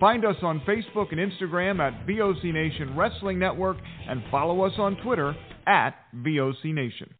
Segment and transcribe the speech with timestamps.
[0.00, 3.76] Find us on Facebook and Instagram at VOC Nation Wrestling Network
[4.08, 5.36] and follow us on Twitter
[5.66, 7.14] at VOC Nation.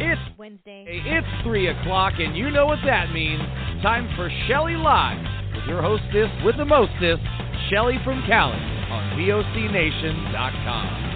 [0.00, 1.02] It's Wednesday.
[1.04, 3.42] It's 3 o'clock, and you know what that means.
[3.82, 5.20] Time for Shelly Live
[5.54, 7.22] with your hostess with the mostest,
[7.70, 11.11] Shelly from Cali on VOCNation.com.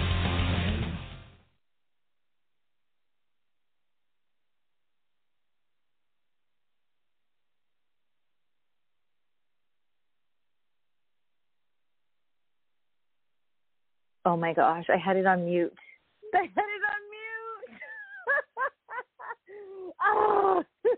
[14.27, 15.73] Oh my gosh, I had it on mute.
[16.33, 17.01] I had it on
[17.71, 17.79] mute.
[20.03, 20.63] oh.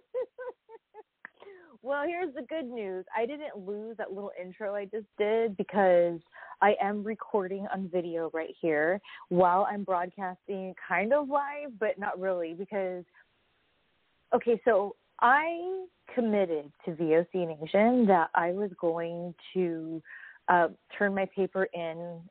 [1.83, 3.05] well, here's the good news.
[3.16, 6.19] I didn't lose that little intro I just did because
[6.63, 12.19] I am recording on video right here while I'm broadcasting kind of live, but not
[12.19, 13.03] really because
[14.33, 15.85] okay, so I
[16.16, 20.02] committed to VOC Nation that I was going to
[20.47, 22.22] uh, turn my paper in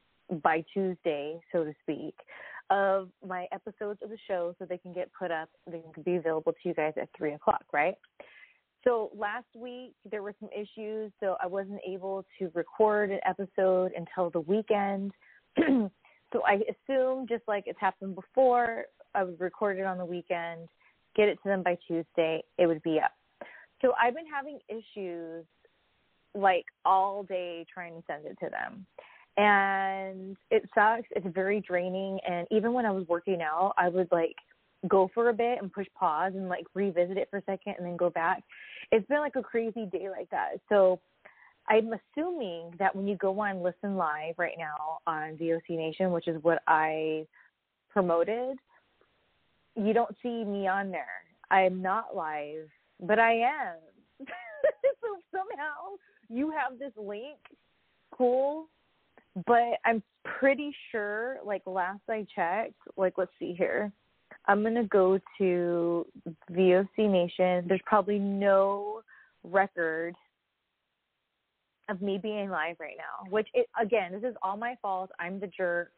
[0.43, 2.15] by Tuesday, so to speak,
[2.71, 6.17] of my episodes of the show so they can get put up, they can be
[6.17, 7.95] available to you guys at three o'clock, right?
[8.85, 13.93] So last week there were some issues, so I wasn't able to record an episode
[13.97, 15.13] until the weekend.
[15.59, 20.69] so I assume, just like it's happened before, I would record it on the weekend,
[21.17, 23.13] get it to them by Tuesday, it would be up.
[23.83, 25.45] So I've been having issues
[26.35, 28.87] like all day trying to send it to them
[29.39, 31.07] and it sucks.
[31.13, 32.19] It's very draining.
[32.29, 34.35] And even when I was working out, I would like
[34.89, 37.87] go for a bit and push pause and like revisit it for a second and
[37.87, 38.43] then go back.
[38.91, 40.55] It's been like a crazy day like that.
[40.69, 41.01] So
[41.69, 46.27] I'm assuming that when you go on Listen Live right now on VOC Nation, which
[46.27, 47.25] is what I
[47.91, 48.57] promoted,
[49.77, 51.07] you don't see me on there.
[51.51, 52.69] I am not live,
[53.01, 53.77] but I am.
[54.27, 55.95] so somehow
[56.29, 57.39] you have this link.
[58.11, 58.69] Cool
[59.47, 63.93] but I'm pretty sure, like last I checked, like let's see here.
[64.47, 66.07] I'm gonna go to
[66.51, 67.65] VOC Nation.
[67.69, 69.03] There's probably no
[69.45, 70.15] record
[71.89, 73.31] of me being live right now.
[73.31, 75.11] Which it, again, this is all my fault.
[75.19, 75.93] I'm the jerk.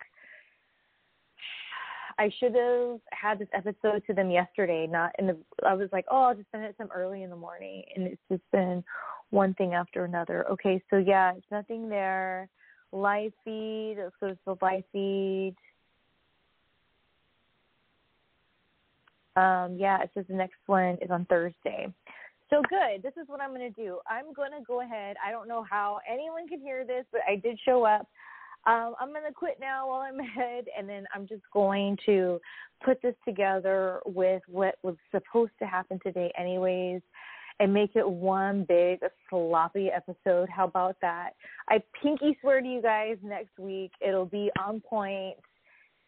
[2.18, 6.04] I should have had this episode to them yesterday, not in the I was like,
[6.10, 8.84] Oh, I'll just send it to them early in the morning and it's just been
[9.30, 10.46] one thing after another.
[10.50, 12.48] Okay, so yeah, it's nothing there
[12.92, 13.96] live feed.
[13.98, 14.14] Let's
[14.44, 15.54] to live feed.
[19.36, 21.92] Um, yeah, it says the next one is on Thursday.
[22.50, 23.02] So good.
[23.02, 23.98] This is what I'm going to do.
[24.08, 25.16] I'm going to go ahead.
[25.24, 28.08] I don't know how anyone can hear this, but I did show up.
[28.66, 32.40] Um, I'm going to quit now while I'm ahead, and then I'm just going to
[32.84, 37.00] put this together with what was supposed to happen today, anyways
[37.60, 40.48] and make it one big sloppy episode.
[40.48, 41.32] How about that?
[41.68, 45.36] I pinky swear to you guys next week it'll be on point.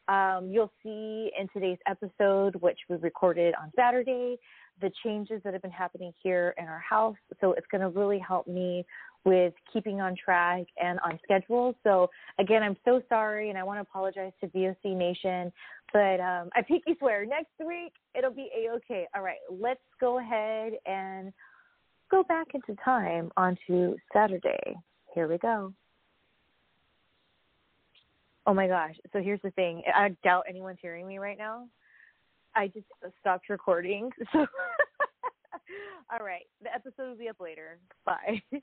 [0.08, 4.38] Um, you'll see in today's episode, which we recorded on Saturday,
[4.80, 7.16] the changes that have been happening here in our house.
[7.41, 8.84] So it's going to really help me
[9.24, 11.74] with keeping on track and on schedule.
[11.84, 15.53] So again, I'm so sorry, and I want to apologize to VOC Nation.
[15.92, 19.07] But um, I pinky swear next week it'll be a okay.
[19.15, 21.33] All right, let's go ahead and
[22.10, 24.77] go back into time onto Saturday.
[25.15, 25.72] Here we go.
[28.47, 28.97] Oh my gosh.
[29.13, 29.83] So here's the thing.
[29.95, 31.66] I doubt anyone's hearing me right now.
[32.54, 32.86] I just
[33.21, 34.10] stopped recording.
[34.33, 34.47] So
[36.10, 36.47] All right.
[36.63, 37.78] The episode will be up later.
[38.04, 38.42] Bye.